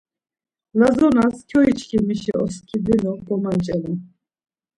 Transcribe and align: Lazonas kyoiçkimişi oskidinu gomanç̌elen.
Lazonas 0.79 1.37
kyoiçkimişi 1.49 2.31
oskidinu 2.43 3.13
gomanç̌elen. 3.25 3.97